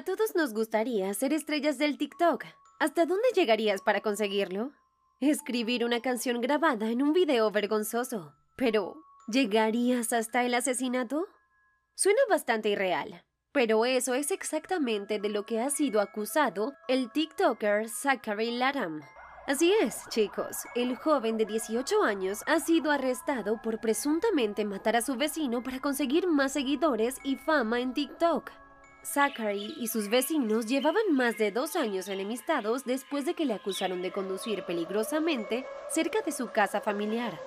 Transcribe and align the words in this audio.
A 0.00 0.02
todos 0.02 0.34
nos 0.34 0.54
gustaría 0.54 1.12
ser 1.12 1.34
estrellas 1.34 1.76
del 1.76 1.98
TikTok. 1.98 2.46
¿Hasta 2.78 3.04
dónde 3.04 3.28
llegarías 3.34 3.82
para 3.82 4.00
conseguirlo? 4.00 4.72
Escribir 5.20 5.84
una 5.84 6.00
canción 6.00 6.40
grabada 6.40 6.88
en 6.88 7.02
un 7.02 7.12
video 7.12 7.50
vergonzoso. 7.50 8.32
Pero, 8.56 8.96
¿llegarías 9.28 10.14
hasta 10.14 10.42
el 10.42 10.54
asesinato? 10.54 11.26
Suena 11.94 12.18
bastante 12.30 12.70
irreal, 12.70 13.22
pero 13.52 13.84
eso 13.84 14.14
es 14.14 14.30
exactamente 14.30 15.18
de 15.18 15.28
lo 15.28 15.44
que 15.44 15.60
ha 15.60 15.68
sido 15.68 16.00
acusado 16.00 16.72
el 16.88 17.12
TikToker 17.12 17.90
Zachary 17.90 18.52
Laram. 18.52 19.02
Así 19.46 19.70
es, 19.82 20.08
chicos, 20.08 20.62
el 20.76 20.96
joven 20.96 21.36
de 21.36 21.44
18 21.44 22.02
años 22.04 22.42
ha 22.46 22.58
sido 22.60 22.90
arrestado 22.90 23.60
por 23.60 23.80
presuntamente 23.80 24.64
matar 24.64 24.96
a 24.96 25.02
su 25.02 25.16
vecino 25.16 25.62
para 25.62 25.78
conseguir 25.78 26.26
más 26.26 26.54
seguidores 26.54 27.18
y 27.22 27.36
fama 27.36 27.80
en 27.80 27.92
TikTok. 27.92 28.50
Zachary 29.02 29.74
y 29.78 29.88
sus 29.88 30.08
vecinos 30.08 30.66
llevaban 30.66 31.12
más 31.12 31.38
de 31.38 31.50
dos 31.50 31.74
años 31.76 32.08
enemistados 32.08 32.84
después 32.84 33.24
de 33.24 33.34
que 33.34 33.44
le 33.44 33.54
acusaron 33.54 34.02
de 34.02 34.12
conducir 34.12 34.64
peligrosamente 34.64 35.66
cerca 35.88 36.20
de 36.22 36.32
su 36.32 36.50
casa 36.50 36.80
familiar. 36.80 37.40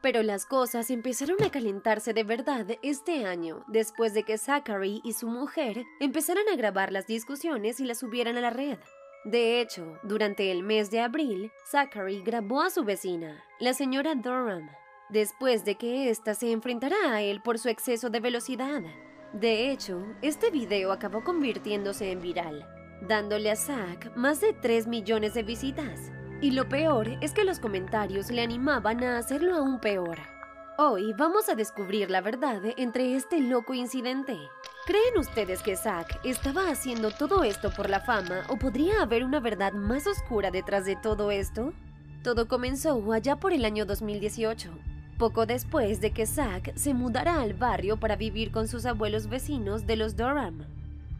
Pero 0.00 0.22
las 0.22 0.46
cosas 0.46 0.90
empezaron 0.90 1.42
a 1.42 1.50
calentarse 1.50 2.12
de 2.12 2.24
verdad 2.24 2.66
este 2.82 3.24
año, 3.24 3.64
después 3.68 4.14
de 4.14 4.24
que 4.24 4.38
Zachary 4.38 5.00
y 5.04 5.12
su 5.12 5.28
mujer 5.28 5.84
empezaran 6.00 6.48
a 6.52 6.56
grabar 6.56 6.92
las 6.92 7.06
discusiones 7.06 7.78
y 7.78 7.84
las 7.84 7.98
subieran 7.98 8.36
a 8.36 8.40
la 8.40 8.50
red. 8.50 8.78
De 9.24 9.60
hecho, 9.60 10.00
durante 10.02 10.50
el 10.50 10.64
mes 10.64 10.90
de 10.90 11.00
abril, 11.00 11.52
Zachary 11.70 12.22
grabó 12.22 12.62
a 12.62 12.70
su 12.70 12.82
vecina, 12.82 13.44
la 13.60 13.72
señora 13.72 14.16
Durham, 14.16 14.68
después 15.10 15.64
de 15.64 15.76
que 15.76 16.10
ésta 16.10 16.34
se 16.34 16.50
enfrentara 16.50 16.96
a 17.12 17.22
él 17.22 17.40
por 17.40 17.60
su 17.60 17.68
exceso 17.68 18.10
de 18.10 18.18
velocidad. 18.18 18.82
De 19.32 19.70
hecho, 19.70 20.04
este 20.20 20.50
video 20.50 20.92
acabó 20.92 21.24
convirtiéndose 21.24 22.12
en 22.12 22.20
viral, 22.20 22.68
dándole 23.00 23.50
a 23.50 23.56
Zach 23.56 24.14
más 24.14 24.42
de 24.42 24.52
3 24.52 24.86
millones 24.86 25.32
de 25.32 25.42
visitas. 25.42 26.12
Y 26.42 26.50
lo 26.50 26.68
peor 26.68 27.08
es 27.22 27.32
que 27.32 27.44
los 27.44 27.58
comentarios 27.58 28.30
le 28.30 28.42
animaban 28.42 29.02
a 29.02 29.16
hacerlo 29.16 29.56
aún 29.56 29.80
peor. 29.80 30.18
Hoy 30.76 31.14
vamos 31.14 31.48
a 31.48 31.54
descubrir 31.54 32.10
la 32.10 32.20
verdad 32.20 32.60
entre 32.76 33.16
este 33.16 33.40
loco 33.40 33.72
incidente. 33.72 34.36
¿Creen 34.84 35.16
ustedes 35.16 35.62
que 35.62 35.76
Zack 35.76 36.20
estaba 36.24 36.68
haciendo 36.68 37.10
todo 37.10 37.42
esto 37.42 37.70
por 37.70 37.88
la 37.88 38.00
fama 38.00 38.42
o 38.48 38.58
podría 38.58 39.00
haber 39.00 39.24
una 39.24 39.40
verdad 39.40 39.72
más 39.72 40.06
oscura 40.06 40.50
detrás 40.50 40.84
de 40.84 40.96
todo 40.96 41.30
esto? 41.30 41.72
Todo 42.22 42.48
comenzó 42.48 43.12
allá 43.12 43.36
por 43.36 43.54
el 43.54 43.64
año 43.64 43.86
2018, 43.86 44.70
poco 45.18 45.46
después 45.46 46.00
de 46.00 46.10
que 46.10 46.26
Zack 46.26 46.74
se 46.76 46.94
mudara 46.94 47.40
al 47.40 47.54
barrio 47.54 47.96
para 47.96 48.16
vivir 48.16 48.50
con 48.50 48.68
sus 48.68 48.86
abuelos 48.86 49.28
vecinos 49.28 49.86
de 49.86 49.96
los 49.96 50.16
Durham. 50.16 50.64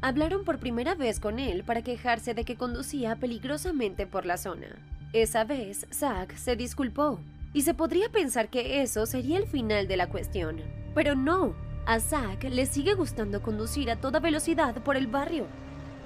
Hablaron 0.01 0.45
por 0.45 0.59
primera 0.59 0.95
vez 0.95 1.21
con 1.21 1.39
él 1.39 1.63
para 1.63 1.83
quejarse 1.83 2.35
de 2.35 2.45
que 2.45 2.57
conducía 2.57 3.17
peligrosamente 3.17 4.07
por 4.07 4.27
la 4.27 4.37
zona. 4.37 4.67
Esa 5.13 5.45
vez, 5.45 5.87
Zack 5.93 6.37
se 6.37 6.57
disculpó, 6.57 7.21
y 7.53 7.63
se 7.63 7.75
podría 7.75 8.09
pensar 8.09 8.49
que 8.49 8.83
eso 8.83 9.07
sería 9.07 9.39
el 9.39 9.47
final 9.47 9.87
de 9.87 9.97
la 9.97 10.09
cuestión. 10.09 10.57
Pero 10.95 11.15
no, 11.15 11.55
a 11.87 12.01
Zack 12.01 12.45
le 12.45 12.67
sigue 12.67 12.95
gustando 12.95 13.43
conducir 13.43 13.91
a 13.91 13.97
toda 14.01 14.21
velocidad 14.21 14.75
por 14.83 14.97
el 14.97 15.07
barrio. 15.07 15.47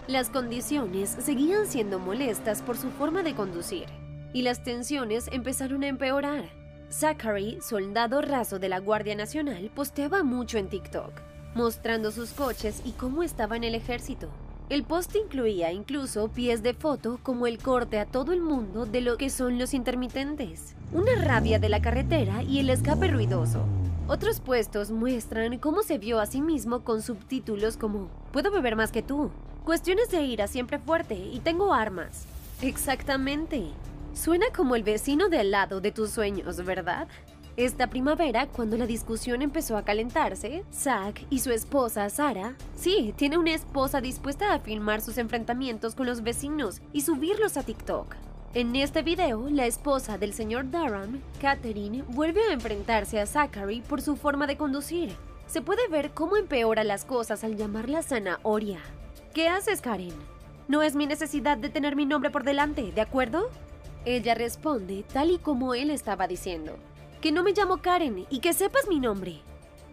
Las 0.09 0.29
condiciones 0.29 1.11
seguían 1.11 1.67
siendo 1.67 1.98
molestas 1.98 2.62
por 2.62 2.77
su 2.77 2.91
forma 2.91 3.23
de 3.23 3.34
conducir, 3.34 3.87
y 4.33 4.42
las 4.42 4.62
tensiones 4.62 5.29
empezaron 5.33 5.83
a 5.83 5.89
empeorar. 5.89 6.45
Zachary, 6.91 7.59
soldado 7.61 8.23
raso 8.23 8.59
de 8.59 8.69
la 8.69 8.79
Guardia 8.79 9.15
Nacional, 9.15 9.70
posteaba 9.75 10.23
mucho 10.23 10.59
en 10.59 10.69
TikTok, 10.69 11.12
mostrando 11.55 12.11
sus 12.12 12.31
coches 12.31 12.83
y 12.85 12.92
cómo 12.92 13.23
estaba 13.23 13.57
en 13.57 13.64
el 13.64 13.74
ejército. 13.74 14.29
El 14.69 14.83
post 14.83 15.14
incluía 15.14 15.73
incluso 15.73 16.29
pies 16.29 16.63
de 16.63 16.75
foto 16.75 17.20
como 17.23 17.46
el 17.46 17.58
corte 17.58 18.01
a 18.01 18.07
todo 18.07 18.33
el 18.33 18.41
mundo 18.41 18.86
de 18.86 19.01
lo 19.01 19.17
que 19.17 19.30
son 19.30 19.58
los 19.58 19.75
intermitentes, 19.75 20.75
una 20.92 21.14
rabia 21.14 21.58
de 21.58 21.69
la 21.69 21.80
carretera 21.80 22.42
y 22.42 22.58
el 22.58 22.70
escape 22.70 23.08
ruidoso, 23.08 23.64
otros 24.08 24.39
puestos 24.39 24.92
muestran 24.92 25.58
cómo 25.58 25.83
se 25.83 25.98
vio 25.98 26.20
a 26.20 26.27
sí 26.27 26.41
mismo 26.41 26.85
con 26.85 27.02
subtítulos 27.02 27.77
como 27.77 28.08
Puedo 28.30 28.52
beber 28.52 28.77
más 28.77 28.92
que 28.92 29.02
tú. 29.02 29.30
Cuestiones 29.64 30.11
de 30.11 30.23
ira 30.23 30.46
siempre 30.46 30.79
fuerte 30.79 31.17
y 31.17 31.41
tengo 31.41 31.75
armas. 31.75 32.25
Exactamente. 32.63 33.64
Suena 34.16 34.46
como 34.56 34.77
el 34.77 34.82
vecino 34.82 35.28
de 35.28 35.38
al 35.38 35.50
lado 35.50 35.82
de 35.82 35.92
tus 35.92 36.10
sueños, 36.10 36.64
¿verdad? 36.64 37.06
Esta 37.58 37.88
primavera, 37.88 38.46
cuando 38.46 38.78
la 38.78 38.86
discusión 38.86 39.42
empezó 39.42 39.77
a 39.77 39.84
calentarse, 39.84 40.64
Zack 40.72 41.27
y 41.28 41.40
su 41.40 41.52
esposa 41.52 42.08
Sara, 42.08 42.54
sí, 42.74 43.12
tiene 43.16 43.36
una 43.36 43.52
esposa 43.52 44.00
dispuesta 44.00 44.54
a 44.54 44.58
filmar 44.60 45.02
sus 45.02 45.18
enfrentamientos 45.18 45.94
con 45.94 46.06
los 46.06 46.22
vecinos 46.22 46.80
y 46.94 47.02
subirlos 47.02 47.58
a 47.58 47.62
TikTok. 47.62 48.16
En 48.54 48.74
este 48.74 49.02
video, 49.02 49.48
la 49.50 49.66
esposa 49.66 50.16
del 50.16 50.33
señor 50.33 50.70
Durham, 50.70 51.20
Catherine, 51.40 52.02
vuelve 52.08 52.40
a 52.48 52.54
enfrentarse 52.54 53.20
a 53.20 53.27
Zachary 53.27 53.83
por 53.83 54.00
su 54.00 54.16
forma 54.16 54.46
de 54.46 54.56
conducir. 54.56 55.14
Se 55.46 55.60
puede 55.60 55.86
ver 55.88 56.12
cómo 56.12 56.38
empeora 56.38 56.84
las 56.84 57.04
cosas 57.04 57.44
al 57.44 57.56
llamarla 57.56 58.02
zanahoria. 58.02 58.80
¿Qué 59.34 59.48
haces, 59.48 59.83
Karen? 59.83 60.14
No 60.68 60.83
es 60.83 60.96
mi 60.96 61.06
necesidad 61.06 61.58
de 61.58 61.68
tener 61.68 61.96
mi 61.96 62.06
nombre 62.06 62.30
por 62.30 62.44
delante, 62.44 62.90
¿de 62.92 63.00
acuerdo? 63.02 63.50
Ella 64.06 64.36
responde 64.36 65.05
tal 65.12 65.33
y 65.33 65.39
como 65.39 65.74
él 65.74 65.90
estaba 65.90 66.28
diciendo. 66.28 66.77
Que 67.20 67.33
no 67.33 67.42
me 67.42 67.50
llamo 67.50 67.78
Karen 67.78 68.24
y 68.30 68.39
que 68.39 68.52
sepas 68.52 68.86
mi 68.89 69.00
nombre. 69.00 69.40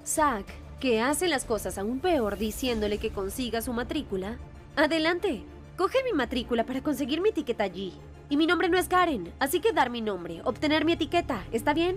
Zack, 0.05 0.45
que 0.79 1.01
hace 1.01 1.27
las 1.27 1.45
cosas 1.45 1.79
aún 1.79 1.99
peor 1.99 2.37
diciéndole 2.37 2.99
que 2.99 3.09
consiga 3.09 3.63
su 3.63 3.73
matrícula. 3.73 4.37
Adelante, 4.75 5.41
coge 5.77 5.97
mi 6.03 6.15
matrícula 6.15 6.63
para 6.63 6.83
conseguir 6.83 7.21
mi 7.21 7.29
etiqueta 7.29 7.63
allí. 7.63 7.91
Y 8.29 8.37
mi 8.37 8.45
nombre 8.45 8.69
no 8.69 8.77
es 8.77 8.87
Karen, 8.87 9.33
así 9.39 9.59
que 9.59 9.73
dar 9.73 9.89
mi 9.89 10.01
nombre, 10.01 10.41
obtener 10.43 10.85
mi 10.85 10.91
etiqueta, 10.91 11.43
¿está 11.51 11.73
bien? 11.73 11.95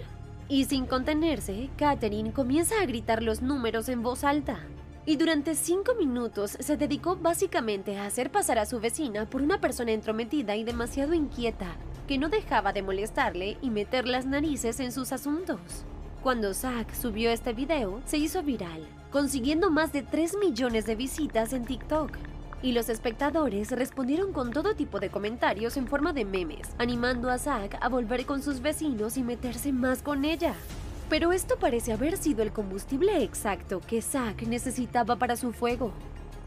Y 0.48 0.64
sin 0.64 0.86
contenerse, 0.86 1.68
Katherine 1.76 2.32
comienza 2.32 2.80
a 2.80 2.86
gritar 2.86 3.22
los 3.22 3.42
números 3.42 3.90
en 3.90 4.02
voz 4.02 4.24
alta. 4.24 4.60
Y 5.04 5.16
durante 5.16 5.54
cinco 5.54 5.94
minutos 5.94 6.56
se 6.60 6.78
dedicó 6.78 7.16
básicamente 7.16 7.98
a 7.98 8.06
hacer 8.06 8.32
pasar 8.32 8.58
a 8.58 8.64
su 8.64 8.80
vecina 8.80 9.28
por 9.28 9.42
una 9.42 9.60
persona 9.60 9.92
entrometida 9.92 10.56
y 10.56 10.64
demasiado 10.64 11.12
inquieta, 11.12 11.76
que 12.06 12.18
no 12.18 12.28
dejaba 12.28 12.72
de 12.72 12.82
molestarle 12.82 13.58
y 13.62 13.70
meter 13.70 14.06
las 14.06 14.26
narices 14.26 14.80
en 14.80 14.92
sus 14.92 15.12
asuntos. 15.12 15.60
Cuando 16.22 16.54
Zack 16.54 16.94
subió 16.94 17.30
este 17.30 17.52
video, 17.52 18.00
se 18.04 18.18
hizo 18.18 18.42
viral, 18.42 18.86
consiguiendo 19.10 19.70
más 19.70 19.92
de 19.92 20.02
3 20.02 20.36
millones 20.38 20.86
de 20.86 20.96
visitas 20.96 21.52
en 21.52 21.64
TikTok 21.64 22.10
y 22.62 22.72
los 22.72 22.88
espectadores 22.88 23.70
respondieron 23.70 24.32
con 24.32 24.50
todo 24.50 24.74
tipo 24.74 24.98
de 24.98 25.10
comentarios 25.10 25.76
en 25.76 25.86
forma 25.86 26.12
de 26.12 26.24
memes, 26.24 26.68
animando 26.78 27.30
a 27.30 27.38
Zack 27.38 27.78
a 27.80 27.88
volver 27.88 28.26
con 28.26 28.42
sus 28.42 28.60
vecinos 28.60 29.16
y 29.16 29.22
meterse 29.22 29.72
más 29.72 30.02
con 30.02 30.24
ella. 30.24 30.54
Pero 31.08 31.32
esto 31.32 31.56
parece 31.60 31.92
haber 31.92 32.16
sido 32.16 32.42
el 32.42 32.52
combustible 32.52 33.22
exacto 33.22 33.80
que 33.80 34.02
Zack 34.02 34.42
necesitaba 34.42 35.16
para 35.16 35.36
su 35.36 35.52
fuego. 35.52 35.92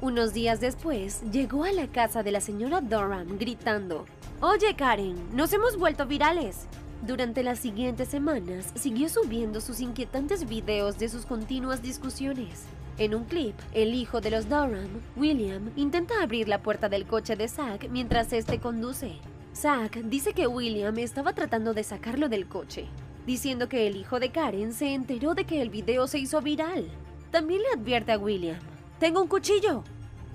Unos 0.01 0.33
días 0.33 0.59
después, 0.59 1.21
llegó 1.31 1.63
a 1.63 1.71
la 1.71 1.87
casa 1.87 2.23
de 2.23 2.31
la 2.31 2.41
señora 2.41 2.81
Durham 2.81 3.37
gritando, 3.37 4.05
Oye 4.41 4.73
Karen, 4.73 5.17
nos 5.35 5.51
hemos 5.51 5.77
vuelto 5.77 6.05
virales. 6.05 6.65
Durante 7.05 7.43
las 7.43 7.59
siguientes 7.59 8.07
semanas, 8.07 8.71
siguió 8.73 9.09
subiendo 9.09 9.59
sus 9.59 9.81
inquietantes 9.81 10.47
videos 10.47 10.97
de 10.97 11.09
sus 11.09 11.25
continuas 11.25 11.81
discusiones. 11.81 12.63
En 12.97 13.15
un 13.15 13.25
clip, 13.25 13.53
el 13.73 13.93
hijo 13.93 14.21
de 14.21 14.31
los 14.31 14.47
Durham, 14.47 15.01
William, 15.17 15.71
intenta 15.75 16.23
abrir 16.23 16.47
la 16.47 16.63
puerta 16.63 16.87
del 16.87 17.05
coche 17.05 17.35
de 17.35 17.49
Zack 17.49 17.89
mientras 17.89 18.31
este 18.31 18.59
conduce. 18.59 19.17
Zack 19.53 19.97
dice 20.03 20.31
que 20.31 20.47
William 20.47 20.97
estaba 20.99 21.33
tratando 21.33 21.73
de 21.73 21.83
sacarlo 21.83 22.29
del 22.29 22.47
coche, 22.47 22.85
diciendo 23.25 23.67
que 23.67 23.87
el 23.87 23.97
hijo 23.97 24.21
de 24.21 24.29
Karen 24.29 24.71
se 24.71 24.93
enteró 24.93 25.35
de 25.35 25.43
que 25.43 25.61
el 25.61 25.69
video 25.69 26.07
se 26.07 26.17
hizo 26.17 26.41
viral. 26.41 26.87
También 27.29 27.61
le 27.61 27.77
advierte 27.77 28.13
a 28.13 28.17
William, 28.17 28.59
¡Tengo 28.99 29.21
un 29.21 29.27
cuchillo! 29.27 29.83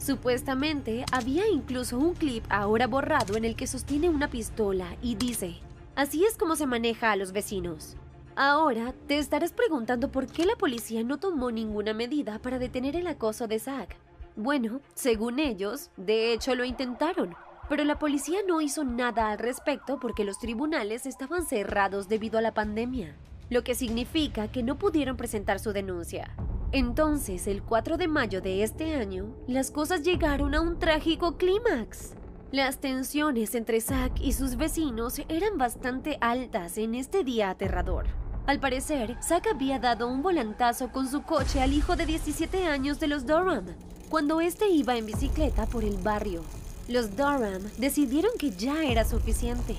Supuestamente 0.05 1.03
había 1.13 1.49
incluso 1.49 1.99
un 1.99 2.13
clip 2.13 2.45
ahora 2.51 2.87
borrado 2.87 3.39
en 3.39 3.47
el 3.47 3.57
que 3.57 3.67
sostiene 3.67 4.11
una 4.11 4.29
pistola 4.29 4.99
y 5.01 5.15
dice, 5.15 5.55
así 5.97 6.27
es 6.27 6.37
como 6.37 6.57
se 6.57 6.67
maneja 6.67 7.11
a 7.11 7.17
los 7.17 7.33
vecinos. 7.33 7.97
Ahora 8.37 8.93
te 9.07 9.17
estarás 9.17 9.55
preguntando 9.55 10.11
por 10.11 10.27
qué 10.27 10.45
la 10.45 10.57
policía 10.57 11.03
no 11.05 11.17
tomó 11.17 11.51
ninguna 11.51 11.95
medida 11.95 12.39
para 12.39 12.59
detener 12.59 12.97
el 12.97 13.07
acoso 13.07 13.49
de 13.49 13.59
Zack. 13.59 13.97
Bueno, 14.37 14.83
según 14.93 15.39
ellos, 15.39 15.89
de 15.97 16.35
hecho 16.35 16.55
lo 16.55 16.65
intentaron, 16.65 17.35
pero 17.71 17.83
la 17.85 17.99
policía 17.99 18.41
no 18.47 18.61
hizo 18.61 18.85
nada 18.85 19.31
al 19.31 19.39
respecto 19.39 19.99
porque 19.99 20.25
los 20.25 20.39
tribunales 20.39 21.07
estaban 21.07 21.47
cerrados 21.47 22.11
debido 22.11 22.37
a 22.39 22.43
la 22.43 22.53
pandemia, 22.53 23.17
lo 23.49 23.65
que 23.65 23.75
significa 23.75 24.49
que 24.49 24.63
no 24.63 24.77
pudieron 24.77 25.17
presentar 25.17 25.61
su 25.61 25.73
denuncia. 25.73 26.37
Entonces, 26.75 27.47
el 27.47 27.63
4 27.63 27.99
de 27.99 28.09
mayo 28.09 28.41
de 28.41 28.65
este 28.65 28.97
año, 28.97 29.33
las 29.47 29.71
cosas 29.71 30.03
llegaron 30.03 30.57
a 30.57 30.61
un 30.61 30.81
trágico 30.81 31.37
clímax. 31.37 32.15
Las 32.51 32.79
tensiones 32.79 33.55
entre 33.55 33.81
Zack 33.81 34.21
y 34.21 34.33
sus 34.33 34.57
vecinos 34.57 35.23
eran 35.29 35.57
bastante 35.57 36.19
altas 36.21 36.77
en 36.77 36.97
este 36.97 37.23
día 37.23 37.51
aterrador. 37.51 38.07
Al 38.49 38.59
parecer, 38.59 39.17
Zack 39.23 39.47
había 39.55 39.79
dado 39.79 40.09
un 40.09 40.21
volantazo 40.21 40.91
con 40.91 41.09
su 41.09 41.23
coche 41.23 41.63
al 41.63 41.73
hijo 41.73 41.95
de 41.95 42.07
17 42.07 42.67
años 42.67 42.99
de 42.99 43.07
los 43.07 43.25
Durham, 43.25 43.67
cuando 44.11 44.41
este 44.41 44.69
iba 44.69 44.97
en 44.97 45.07
bicicleta 45.07 45.67
por 45.67 45.85
el 45.85 45.97
barrio. 45.99 46.43
Los 46.89 47.17
Durham 47.17 47.63
decidieron 47.79 48.33
que 48.37 48.51
ya 48.51 48.83
era 48.85 49.05
suficiente. 49.05 49.77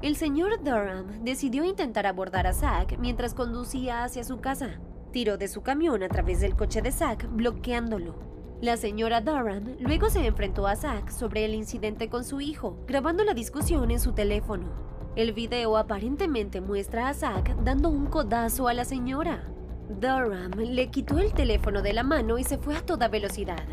El 0.00 0.14
señor 0.14 0.62
Durham 0.62 1.24
decidió 1.24 1.64
intentar 1.64 2.06
abordar 2.06 2.46
a 2.46 2.52
Zack 2.52 2.98
mientras 3.00 3.34
conducía 3.34 4.04
hacia 4.04 4.22
su 4.22 4.38
casa. 4.38 4.78
Tiró 5.12 5.38
de 5.38 5.48
su 5.48 5.62
camión 5.62 6.02
a 6.02 6.08
través 6.08 6.40
del 6.40 6.56
coche 6.56 6.82
de 6.82 6.92
Zack, 6.92 7.28
bloqueándolo. 7.30 8.14
La 8.60 8.76
señora 8.76 9.20
Durham 9.20 9.76
luego 9.80 10.08
se 10.08 10.26
enfrentó 10.26 10.66
a 10.66 10.76
Zack 10.76 11.10
sobre 11.10 11.44
el 11.44 11.54
incidente 11.54 12.08
con 12.08 12.24
su 12.24 12.40
hijo, 12.40 12.78
grabando 12.86 13.22
la 13.22 13.34
discusión 13.34 13.90
en 13.90 14.00
su 14.00 14.12
teléfono. 14.12 14.66
El 15.14 15.32
video 15.32 15.76
aparentemente 15.76 16.60
muestra 16.60 17.08
a 17.08 17.14
Zack 17.14 17.54
dando 17.62 17.88
un 17.88 18.06
codazo 18.06 18.68
a 18.68 18.74
la 18.74 18.84
señora. 18.84 19.44
Durham 19.88 20.52
le 20.58 20.90
quitó 20.90 21.18
el 21.18 21.32
teléfono 21.32 21.82
de 21.82 21.92
la 21.92 22.02
mano 22.02 22.38
y 22.38 22.44
se 22.44 22.58
fue 22.58 22.76
a 22.76 22.84
toda 22.84 23.08
velocidad. 23.08 23.64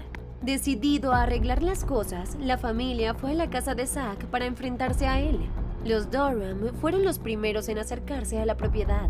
Decidido 0.42 1.14
a 1.14 1.24
arreglar 1.24 1.64
las 1.64 1.86
cosas, 1.86 2.36
la 2.40 2.58
familia 2.58 3.14
fue 3.14 3.32
a 3.32 3.36
la 3.36 3.50
casa 3.50 3.76
de 3.76 3.88
Zack 3.88 4.26
para 4.26 4.46
enfrentarse 4.46 5.08
a 5.08 5.22
él. 5.22 5.40
Los 5.86 6.12
Durham 6.12 6.74
fueron 6.82 7.04
los 7.04 7.20
primeros 7.20 7.70
en 7.70 7.78
acercarse 7.78 8.40
a 8.40 8.46
la 8.46 8.58
propiedad. 8.58 9.10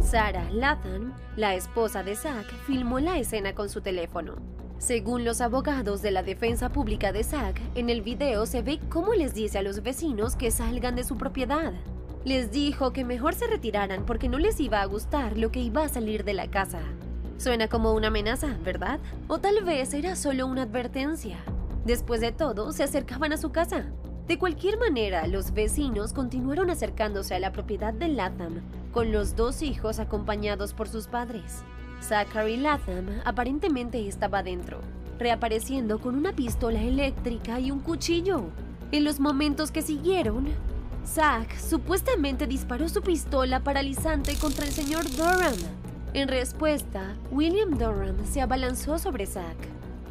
Sarah 0.00 0.48
Latham, 0.52 1.12
la 1.36 1.54
esposa 1.54 2.02
de 2.02 2.14
Zack, 2.14 2.46
filmó 2.66 3.00
la 3.00 3.18
escena 3.18 3.54
con 3.54 3.68
su 3.68 3.80
teléfono. 3.80 4.36
Según 4.78 5.24
los 5.24 5.40
abogados 5.40 6.02
de 6.02 6.12
la 6.12 6.22
defensa 6.22 6.70
pública 6.70 7.12
de 7.12 7.24
Zack, 7.24 7.60
en 7.74 7.90
el 7.90 8.00
video 8.02 8.46
se 8.46 8.62
ve 8.62 8.80
cómo 8.88 9.14
les 9.14 9.34
dice 9.34 9.58
a 9.58 9.62
los 9.62 9.82
vecinos 9.82 10.36
que 10.36 10.50
salgan 10.50 10.94
de 10.94 11.04
su 11.04 11.16
propiedad. 11.16 11.72
Les 12.24 12.50
dijo 12.50 12.92
que 12.92 13.04
mejor 13.04 13.34
se 13.34 13.48
retiraran 13.48 14.06
porque 14.06 14.28
no 14.28 14.38
les 14.38 14.60
iba 14.60 14.80
a 14.80 14.86
gustar 14.86 15.36
lo 15.36 15.50
que 15.50 15.60
iba 15.60 15.82
a 15.82 15.88
salir 15.88 16.24
de 16.24 16.34
la 16.34 16.48
casa. 16.48 16.80
Suena 17.36 17.68
como 17.68 17.92
una 17.92 18.08
amenaza, 18.08 18.56
¿verdad? 18.64 19.00
O 19.26 19.38
tal 19.38 19.64
vez 19.64 19.92
era 19.94 20.16
solo 20.16 20.46
una 20.46 20.62
advertencia. 20.62 21.38
Después 21.84 22.20
de 22.20 22.32
todo, 22.32 22.72
se 22.72 22.84
acercaban 22.84 23.32
a 23.32 23.36
su 23.36 23.50
casa. 23.50 23.86
De 24.28 24.38
cualquier 24.38 24.78
manera, 24.78 25.26
los 25.26 25.54
vecinos 25.54 26.12
continuaron 26.12 26.68
acercándose 26.68 27.34
a 27.34 27.38
la 27.38 27.50
propiedad 27.50 27.94
de 27.94 28.08
Latham, 28.08 28.60
con 28.92 29.10
los 29.10 29.36
dos 29.36 29.62
hijos 29.62 29.98
acompañados 29.98 30.74
por 30.74 30.86
sus 30.86 31.06
padres. 31.06 31.62
Zachary 32.02 32.58
Latham 32.58 33.06
aparentemente 33.24 34.06
estaba 34.06 34.42
dentro, 34.42 34.82
reapareciendo 35.18 35.98
con 35.98 36.14
una 36.14 36.34
pistola 36.34 36.82
eléctrica 36.82 37.58
y 37.58 37.70
un 37.70 37.80
cuchillo. 37.80 38.42
En 38.92 39.04
los 39.04 39.18
momentos 39.18 39.70
que 39.70 39.80
siguieron, 39.80 40.48
Zach 41.06 41.58
supuestamente 41.58 42.46
disparó 42.46 42.90
su 42.90 43.00
pistola 43.00 43.60
paralizante 43.60 44.34
contra 44.34 44.66
el 44.66 44.72
señor 44.72 45.10
Durham. 45.12 45.56
En 46.12 46.28
respuesta, 46.28 47.16
William 47.30 47.78
Durham 47.78 48.26
se 48.26 48.42
abalanzó 48.42 48.98
sobre 48.98 49.24
Zach. 49.24 49.56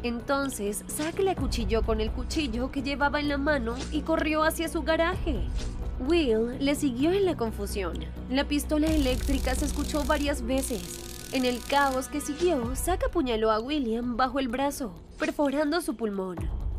Entonces, 0.02 0.84
Zack 0.88 1.18
le 1.18 1.32
acuchilló 1.32 1.82
con 1.82 2.00
el 2.00 2.10
cuchillo 2.10 2.70
que 2.70 2.82
llevaba 2.82 3.20
en 3.20 3.28
la 3.28 3.38
mano 3.38 3.74
y 3.90 4.02
corrió 4.02 4.44
hacia 4.44 4.68
su 4.68 4.82
garaje. 4.82 5.40
Will 6.06 6.56
le 6.60 6.74
siguió 6.76 7.10
en 7.12 7.24
la 7.24 7.36
confusión. 7.36 7.98
La 8.30 8.44
pistola 8.44 8.86
eléctrica 8.86 9.54
se 9.54 9.64
escuchó 9.64 10.04
varias 10.04 10.42
veces. 10.42 11.30
En 11.32 11.44
el 11.44 11.60
caos 11.60 12.08
que 12.08 12.20
siguió, 12.20 12.74
Zack 12.76 13.06
apuñaló 13.06 13.50
a 13.50 13.60
William 13.60 14.16
bajo 14.16 14.38
el 14.38 14.48
brazo, 14.48 14.94
perforando 15.18 15.80
su 15.80 15.96
pulmón. 15.96 16.36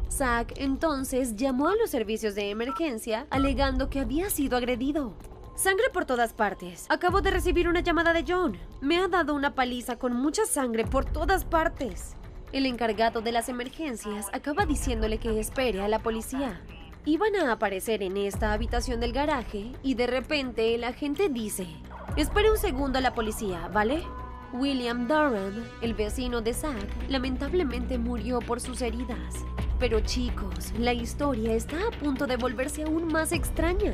Zack 0.10 0.54
entonces 0.58 1.36
llamó 1.36 1.68
a 1.68 1.76
los 1.76 1.90
servicios 1.90 2.34
de 2.36 2.50
emergencia 2.50 3.28
alegando 3.30 3.90
que 3.90 4.00
había 4.00 4.30
sido 4.30 4.58
agredido. 4.58 5.14
Sangre 5.56 5.90
por 5.92 6.06
todas 6.06 6.32
partes. 6.32 6.86
Acabo 6.88 7.22
de 7.22 7.32
recibir 7.32 7.68
una 7.68 7.82
llamada 7.82 8.14
de 8.14 8.24
John. 8.26 8.58
Me 8.80 8.98
ha 8.98 9.10
dado 9.10 9.36
una 9.36 9.56
paliza 9.56 9.98
con 9.98 10.14
mucha 10.14 10.46
sangre 10.46 10.86
por 10.86 11.04
todas 11.04 11.44
partes. 11.44 12.16
El 12.52 12.66
encargado 12.66 13.22
de 13.22 13.32
las 13.32 13.48
emergencias 13.48 14.26
acaba 14.34 14.66
diciéndole 14.66 15.20
que 15.20 15.40
espere 15.40 15.82
a 15.82 15.88
la 15.88 16.00
policía. 16.00 16.60
Iban 17.06 17.36
a 17.36 17.52
aparecer 17.52 18.02
en 18.02 18.18
esta 18.18 18.54
habitación 18.54 19.00
del 19.00 19.14
garaje 19.14 19.72
y 19.84 19.94
de 19.94 20.08
repente 20.08 20.74
el 20.74 20.84
agente 20.84 21.30
dice, 21.30 21.68
espere 22.18 22.50
un 22.50 22.58
segundo 22.58 22.98
a 22.98 23.02
la 23.02 23.14
policía, 23.14 23.70
¿vale? 23.72 24.02
William 24.52 25.08
Durham, 25.08 25.64
el 25.84 25.94
vecino 25.94 26.42
de 26.42 26.56
Zack, 26.56 27.08
lamentablemente 27.08 28.00
murió 28.00 28.40
por 28.40 28.60
sus 28.60 28.82
heridas. 28.82 29.36
Pero 29.80 30.00
chicos, 30.00 30.74
la 30.80 30.92
historia 30.92 31.54
está 31.54 31.78
a 31.88 31.92
punto 32.00 32.26
de 32.26 32.38
volverse 32.38 32.82
aún 32.82 33.06
más 33.14 33.32
extraña. 33.32 33.94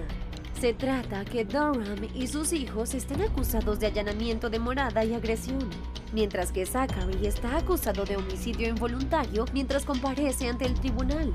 Se 0.61 0.73
trata 0.73 1.25
que 1.25 1.43
Durham 1.43 2.07
y 2.15 2.27
sus 2.27 2.53
hijos 2.53 2.93
están 2.93 3.21
acusados 3.21 3.81
de 3.81 3.87
allanamiento 3.87 4.49
de 4.49 4.59
morada 4.59 5.03
y 5.03 5.13
agresión, 5.13 5.69
mientras 6.15 6.53
que 6.53 6.65
Zachary 6.65 7.27
está 7.27 7.57
acusado 7.57 8.05
de 8.05 8.15
homicidio 8.15 8.69
involuntario 8.69 9.43
mientras 9.53 9.83
comparece 9.83 10.47
ante 10.47 10.65
el 10.65 10.73
tribunal. 10.73 11.31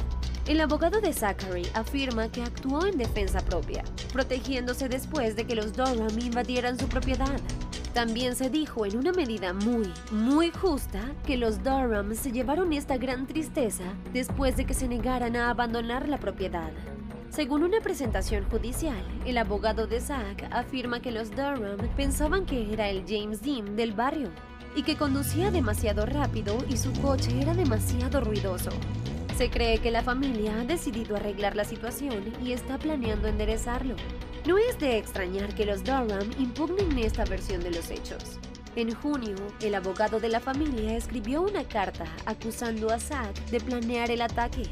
El 0.47 0.59
abogado 0.61 1.03
de 1.03 1.13
Zachary 1.13 1.67
afirma 1.75 2.33
que 2.33 2.43
actuó 2.43 2.87
en 2.87 2.97
defensa 2.97 3.41
propia, 3.41 3.85
protegiéndose 4.13 4.89
después 4.89 5.37
de 5.37 5.45
que 5.45 5.55
los 5.55 5.75
Durham 5.75 6.19
invadieran 6.19 6.79
su 6.79 6.89
propiedad. 6.89 7.39
También 7.93 8.35
se 8.35 8.49
dijo 8.49 8.87
en 8.87 8.97
una 8.97 9.13
medida 9.13 9.53
muy, 9.53 9.93
muy 10.13 10.51
justa 10.51 11.03
que 11.27 11.37
los 11.37 11.63
Durham 11.63 12.15
se 12.15 12.33
llevaron 12.33 12.73
esta 12.73 12.97
gran 12.97 13.27
tristeza 13.27 13.85
después 14.15 14.57
de 14.57 14.65
que 14.65 14.75
se 14.75 14.89
negaran 14.89 15.37
a 15.37 15.51
abandonar 15.51 16.09
la 16.09 16.19
propiedad. 16.19 16.71
Según 17.29 17.63
una 17.65 17.81
presentación 17.81 18.49
judicial, 18.49 19.05
el 19.27 19.37
abogado 19.37 19.87
de 19.87 20.01
Zack 20.01 20.49
afirma 20.51 21.01
que 21.01 21.13
los 21.13 21.31
Durham 21.31 21.79
pensaban 21.97 22.47
que 22.47 22.73
era 22.73 22.89
el 22.89 23.05
James 23.07 23.43
Dean 23.43 23.77
del 23.77 23.93
barrio 23.93 24.31
y 24.75 24.83
que 24.83 24.97
conducía 24.97 25.51
demasiado 25.51 26.07
rápido 26.07 26.59
y 26.69 26.77
su 26.77 26.93
coche 27.01 27.41
era 27.41 27.55
demasiado 27.55 28.21
ruidoso. 28.21 28.71
Se 29.37 29.51
cree 29.51 29.79
que 29.79 29.91
la 29.91 30.03
familia 30.03 30.61
ha 30.61 30.65
decidido 30.65 31.17
arreglar 31.17 31.57
la 31.57 31.65
situación 31.65 32.33
y 32.45 32.53
está 32.53 32.79
planeando 32.79 33.29
enderezarlo. 33.29 33.97
No 34.47 34.59
es 34.59 34.79
de 34.79 34.99
extrañar 34.99 35.55
que 35.55 35.67
los 35.67 35.83
Durham 35.83 36.31
impugnen 36.39 36.99
esta 36.99 37.25
versión 37.25 37.63
de 37.63 37.71
los 37.71 37.91
hechos. 37.91 38.39
En 38.77 38.95
junio, 38.95 39.37
el 39.61 39.75
abogado 39.75 40.21
de 40.21 40.29
la 40.29 40.41
familia 40.41 40.97
escribió 40.97 41.43
una 41.43 41.65
carta 41.65 42.05
acusando 42.27 42.91
a 42.91 43.01
Zack 43.01 43.35
de 43.47 43.61
planear 43.61 44.11
el 44.11 44.23
ataque 44.23 44.63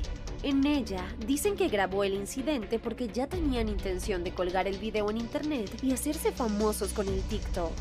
en 0.44 0.64
ella 0.66 1.04
dicen 1.26 1.56
que 1.56 1.68
grabó 1.68 2.04
el 2.04 2.14
incidente 2.14 2.78
porque 2.78 3.08
ya 3.08 3.26
tenían 3.26 3.68
intención 3.68 4.22
de 4.22 4.32
colgar 4.32 4.68
el 4.68 4.78
video 4.78 5.10
en 5.10 5.16
internet 5.16 5.68
y 5.82 5.92
hacerse 5.92 6.30
famosos 6.30 6.92
con 6.92 7.08
el 7.08 7.20
TikTok. 7.22 7.72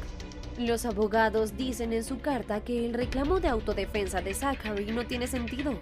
Los 0.58 0.88
abogados 0.88 1.56
dicen 1.56 1.94
en 1.94 2.04
su 2.04 2.20
carta 2.20 2.62
que 2.62 2.84
el 2.84 2.96
reclamo 2.96 3.40
de 3.40 3.48
autodefensa 3.48 4.22
de 4.22 4.34
Zachary 4.34 4.88
no 4.88 5.06
tiene 5.06 5.28
sentido. 5.28 5.74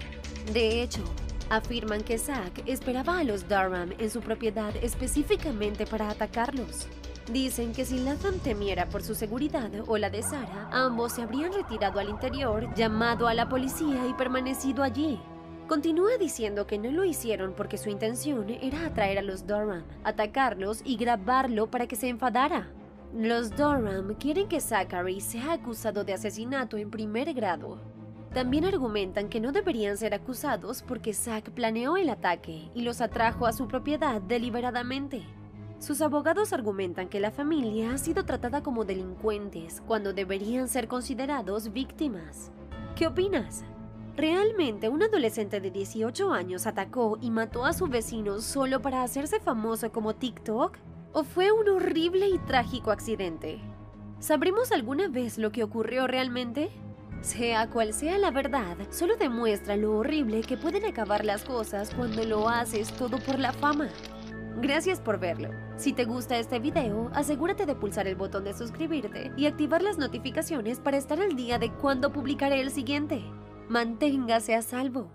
De 0.51 0.81
hecho, 0.83 1.01
afirman 1.49 2.03
que 2.03 2.17
Zach 2.17 2.51
esperaba 2.65 3.19
a 3.19 3.23
los 3.23 3.47
Durham 3.47 3.93
en 3.99 4.09
su 4.09 4.19
propiedad 4.19 4.75
específicamente 4.81 5.85
para 5.85 6.09
atacarlos. 6.09 6.87
Dicen 7.31 7.71
que 7.71 7.85
si 7.85 7.99
Latham 7.99 8.37
temiera 8.39 8.89
por 8.89 9.01
su 9.01 9.15
seguridad 9.15 9.71
o 9.87 9.97
la 9.97 10.09
de 10.09 10.21
Sarah, 10.21 10.67
ambos 10.73 11.13
se 11.13 11.21
habrían 11.21 11.53
retirado 11.53 12.01
al 12.01 12.09
interior, 12.09 12.67
llamado 12.75 13.29
a 13.29 13.33
la 13.33 13.47
policía 13.47 14.05
y 14.09 14.13
permanecido 14.13 14.83
allí. 14.83 15.21
Continúa 15.69 16.17
diciendo 16.19 16.67
que 16.67 16.77
no 16.77 16.91
lo 16.91 17.05
hicieron 17.05 17.53
porque 17.55 17.77
su 17.77 17.89
intención 17.89 18.49
era 18.49 18.85
atraer 18.85 19.19
a 19.19 19.23
los 19.23 19.47
Durham, 19.47 19.85
atacarlos 20.03 20.81
y 20.83 20.97
grabarlo 20.97 21.71
para 21.71 21.87
que 21.87 21.95
se 21.95 22.09
enfadara. 22.09 22.74
Los 23.17 23.55
Durham 23.55 24.13
quieren 24.15 24.49
que 24.49 24.59
Zachary 24.59 25.21
sea 25.21 25.53
acusado 25.53 26.03
de 26.03 26.11
asesinato 26.11 26.75
en 26.75 26.91
primer 26.91 27.33
grado. 27.33 27.79
También 28.33 28.65
argumentan 28.65 29.29
que 29.29 29.39
no 29.39 29.53
deberían 29.53 29.95
ser 29.95 30.13
acusados 30.13 30.81
porque 30.81 31.13
Zack 31.13 31.51
planeó 31.51 31.95
el 31.95 32.09
ataque 32.09 32.69
y 32.75 32.81
los 32.81 32.99
atrajo 32.99 33.47
a 33.47 33.53
su 33.53 33.69
propiedad 33.69 34.19
deliberadamente. 34.19 35.23
Sus 35.79 36.01
abogados 36.01 36.51
argumentan 36.51 37.07
que 37.07 37.21
la 37.21 37.31
familia 37.31 37.93
ha 37.93 37.97
sido 37.99 38.25
tratada 38.25 38.61
como 38.61 38.83
delincuentes 38.83 39.81
cuando 39.87 40.11
deberían 40.11 40.67
ser 40.67 40.89
considerados 40.89 41.71
víctimas. 41.71 42.51
¿Qué 42.97 43.07
opinas? 43.07 43.63
¿Realmente 44.17 44.89
un 44.89 45.03
adolescente 45.03 45.61
de 45.61 45.71
18 45.71 46.33
años 46.33 46.67
atacó 46.67 47.17
y 47.21 47.31
mató 47.31 47.63
a 47.63 47.71
su 47.71 47.87
vecino 47.87 48.41
solo 48.41 48.81
para 48.81 49.03
hacerse 49.03 49.39
famoso 49.39 49.89
como 49.93 50.15
TikTok? 50.15 50.77
¿O 51.17 51.23
fue 51.23 51.49
un 51.49 51.69
horrible 51.69 52.27
y 52.27 52.37
trágico 52.39 52.91
accidente? 52.91 53.61
¿Sabremos 54.19 54.73
alguna 54.73 55.07
vez 55.07 55.37
lo 55.37 55.49
que 55.49 55.63
ocurrió 55.63 56.07
realmente? 56.07 56.69
Sea 57.21 57.69
cual 57.69 57.93
sea 57.93 58.17
la 58.17 58.31
verdad, 58.31 58.75
solo 58.89 59.15
demuestra 59.15 59.77
lo 59.77 59.97
horrible 59.97 60.41
que 60.41 60.57
pueden 60.57 60.83
acabar 60.83 61.23
las 61.23 61.45
cosas 61.45 61.93
cuando 61.95 62.25
lo 62.25 62.49
haces 62.49 62.91
todo 62.91 63.17
por 63.19 63.39
la 63.39 63.53
fama. 63.53 63.87
Gracias 64.61 64.99
por 64.99 65.17
verlo. 65.17 65.51
Si 65.77 65.93
te 65.93 66.03
gusta 66.03 66.37
este 66.37 66.59
video, 66.59 67.09
asegúrate 67.13 67.65
de 67.65 67.75
pulsar 67.75 68.09
el 68.09 68.15
botón 68.15 68.43
de 68.43 68.53
suscribirte 68.53 69.31
y 69.37 69.45
activar 69.45 69.81
las 69.81 69.97
notificaciones 69.97 70.81
para 70.81 70.97
estar 70.97 71.21
al 71.21 71.37
día 71.37 71.57
de 71.59 71.71
cuando 71.71 72.11
publicaré 72.11 72.59
el 72.59 72.71
siguiente. 72.71 73.23
Manténgase 73.69 74.53
a 74.53 74.61
salvo. 74.61 75.09